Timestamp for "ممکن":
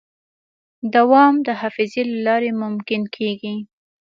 2.63-3.01